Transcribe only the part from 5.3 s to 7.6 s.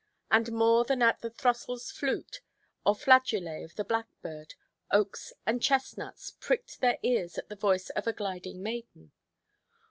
and chestnuts pricked their ears at the